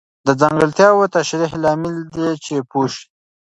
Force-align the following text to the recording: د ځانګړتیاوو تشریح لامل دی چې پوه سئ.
د 0.27 0.29
ځانګړتیاوو 0.41 1.11
تشریح 1.15 1.51
لامل 1.63 1.95
دی 2.13 2.29
چې 2.45 2.55
پوه 2.69 2.87
سئ. 2.93 3.03